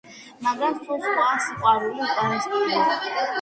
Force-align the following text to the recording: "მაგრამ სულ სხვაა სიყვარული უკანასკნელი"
"მაგრამ 0.45 0.79
სულ 0.87 1.03
სხვაა 1.03 1.35
სიყვარული 1.49 2.01
უკანასკნელი" 2.07 2.81